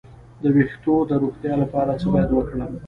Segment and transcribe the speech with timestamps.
[0.41, 2.71] د ویښتو د روغتیا لپاره باید څه وکړم؟